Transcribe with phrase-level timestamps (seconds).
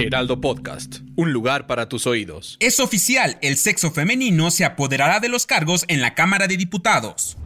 [0.00, 2.56] Heraldo Podcast, un lugar para tus oídos.
[2.60, 7.36] Es oficial, el sexo femenino se apoderará de los cargos en la Cámara de Diputados.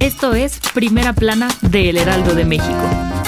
[0.00, 3.23] Esto es Primera Plana de El Heraldo de México.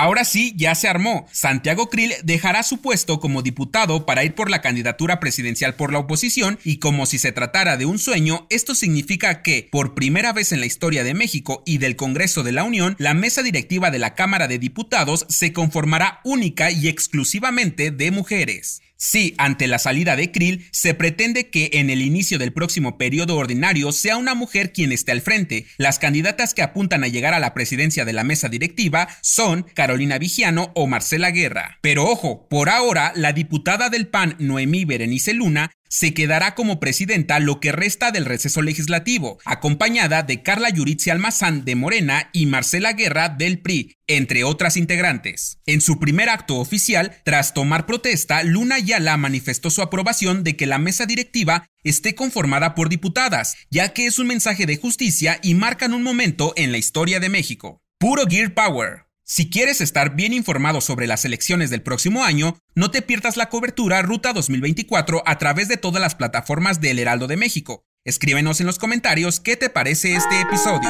[0.00, 1.26] Ahora sí, ya se armó.
[1.32, 5.98] Santiago Krill dejará su puesto como diputado para ir por la candidatura presidencial por la
[5.98, 10.52] oposición y como si se tratara de un sueño, esto significa que, por primera vez
[10.52, 13.98] en la historia de México y del Congreso de la Unión, la mesa directiva de
[13.98, 18.82] la Cámara de Diputados se conformará única y exclusivamente de mujeres.
[19.00, 23.36] Sí, ante la salida de Krill, se pretende que en el inicio del próximo periodo
[23.36, 25.66] ordinario sea una mujer quien esté al frente.
[25.76, 30.18] Las candidatas que apuntan a llegar a la presidencia de la mesa directiva son Carolina
[30.18, 31.78] Vigiano o Marcela Guerra.
[31.80, 37.40] Pero ojo, por ahora, la diputada del PAN Noemí Berenice Luna se quedará como presidenta
[37.40, 42.92] lo que resta del receso legislativo, acompañada de Carla Yuritsi Almazán de Morena y Marcela
[42.92, 45.58] Guerra del PRI, entre otras integrantes.
[45.66, 50.66] En su primer acto oficial, tras tomar protesta, Luna Ayala manifestó su aprobación de que
[50.66, 55.54] la mesa directiva esté conformada por diputadas, ya que es un mensaje de justicia y
[55.54, 57.80] marcan un momento en la historia de México.
[57.98, 59.07] Puro Gear Power.
[59.30, 63.50] Si quieres estar bien informado sobre las elecciones del próximo año, no te pierdas la
[63.50, 67.84] cobertura Ruta 2024 a través de todas las plataformas del Heraldo de México.
[68.06, 70.88] Escríbenos en los comentarios qué te parece este episodio.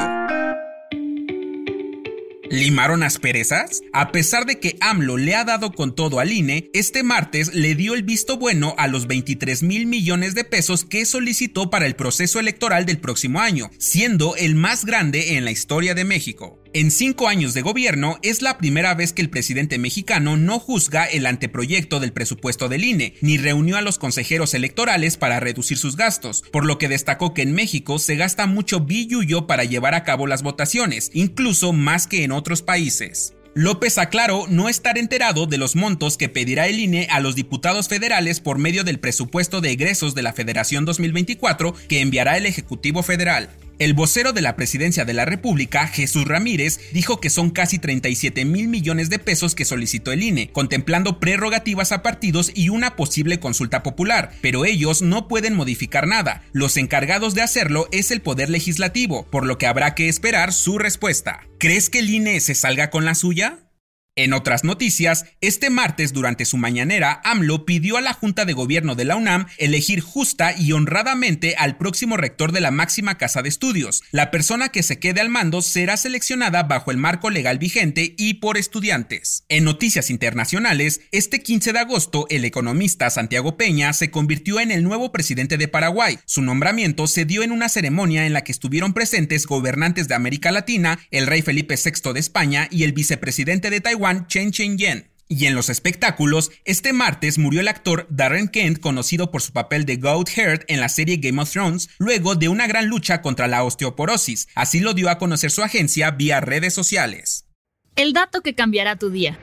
[2.49, 3.81] ¿Limaron asperezas?
[3.93, 7.75] A pesar de que AMLO le ha dado con todo al INE, este martes le
[7.75, 11.95] dio el visto bueno a los 23 mil millones de pesos que solicitó para el
[11.95, 16.59] proceso electoral del próximo año, siendo el más grande en la historia de México.
[16.71, 21.05] En cinco años de gobierno es la primera vez que el presidente mexicano no juzga
[21.05, 25.97] el anteproyecto del presupuesto del INE, ni reunió a los consejeros electorales para reducir sus
[25.97, 30.03] gastos, por lo que destacó que en México se gasta mucho billuyo para llevar a
[30.03, 33.33] cabo las votaciones, incluso más que en otros países.
[33.55, 37.87] López aclaró no estar enterado de los montos que pedirá el INE a los diputados
[37.87, 43.01] federales por medio del presupuesto de egresos de la Federación 2024 que enviará el Ejecutivo
[43.01, 43.49] Federal.
[43.79, 48.43] El vocero de la Presidencia de la República, Jesús Ramírez, dijo que son casi 37
[48.43, 53.39] mil millones de pesos que solicitó el INE, contemplando prerrogativas a partidos y una posible
[53.39, 56.43] consulta popular, pero ellos no pueden modificar nada.
[56.51, 60.77] Los encargados de hacerlo es el Poder Legislativo, por lo que habrá que esperar su
[60.77, 61.47] respuesta.
[61.57, 63.59] ¿Crees que el INE se salga con la suya?
[64.19, 68.95] En otras noticias, este martes durante su mañanera, AMLO pidió a la Junta de Gobierno
[68.95, 73.47] de la UNAM elegir justa y honradamente al próximo rector de la máxima casa de
[73.47, 74.03] estudios.
[74.11, 78.33] La persona que se quede al mando será seleccionada bajo el marco legal vigente y
[78.33, 79.45] por estudiantes.
[79.47, 84.83] En noticias internacionales, este 15 de agosto, el economista Santiago Peña se convirtió en el
[84.83, 86.19] nuevo presidente de Paraguay.
[86.25, 90.51] Su nombramiento se dio en una ceremonia en la que estuvieron presentes gobernantes de América
[90.51, 95.09] Latina, el rey Felipe VI de España y el vicepresidente de Taiwán Chen Chen-yen.
[95.31, 99.85] Y en los espectáculos, este martes murió el actor Darren Kent, conocido por su papel
[99.85, 103.47] de Goat Heart en la serie Game of Thrones, luego de una gran lucha contra
[103.47, 104.47] la osteoporosis.
[104.55, 107.45] Así lo dio a conocer su agencia vía redes sociales.
[107.95, 109.37] El dato que cambiará tu día.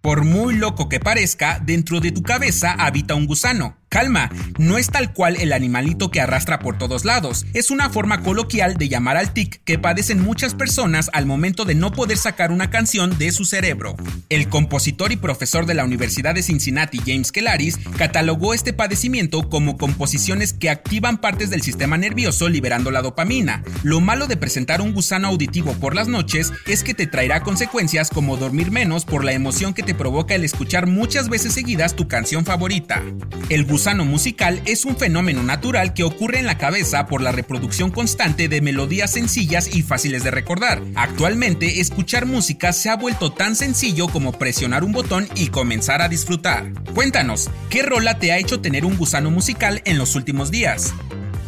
[0.00, 3.76] Por muy loco que parezca, dentro de tu cabeza habita un gusano.
[3.96, 8.20] Calma, no es tal cual el animalito que arrastra por todos lados, es una forma
[8.20, 12.52] coloquial de llamar al tic que padecen muchas personas al momento de no poder sacar
[12.52, 13.96] una canción de su cerebro.
[14.28, 19.78] El compositor y profesor de la Universidad de Cincinnati, James Kelaris, catalogó este padecimiento como
[19.78, 23.62] composiciones que activan partes del sistema nervioso liberando la dopamina.
[23.82, 28.10] Lo malo de presentar un gusano auditivo por las noches es que te traerá consecuencias
[28.10, 32.08] como dormir menos por la emoción que te provoca el escuchar muchas veces seguidas tu
[32.08, 33.02] canción favorita.
[33.48, 37.92] El gusano musical es un fenómeno natural que ocurre en la cabeza por la reproducción
[37.92, 40.82] constante de melodías sencillas y fáciles de recordar.
[40.96, 46.08] Actualmente, escuchar música se ha vuelto tan sencillo como presionar un botón y comenzar a
[46.08, 46.72] disfrutar.
[46.96, 50.92] Cuéntanos, ¿qué rola te ha hecho tener un gusano musical en los últimos días?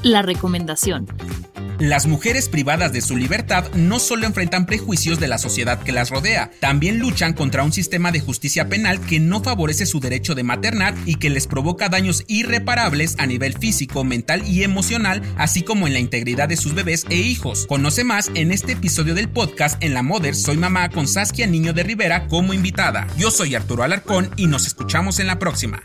[0.04, 1.08] La recomendación.
[1.78, 6.10] Las mujeres privadas de su libertad no solo enfrentan prejuicios de la sociedad que las
[6.10, 10.42] rodea, también luchan contra un sistema de justicia penal que no favorece su derecho de
[10.42, 15.86] maternar y que les provoca daños irreparables a nivel físico, mental y emocional, así como
[15.86, 17.66] en la integridad de sus bebés e hijos.
[17.68, 21.72] Conoce más en este episodio del podcast En la Mother Soy Mamá con Saskia Niño
[21.74, 23.06] de Rivera como invitada.
[23.16, 25.84] Yo soy Arturo Alarcón y nos escuchamos en la próxima.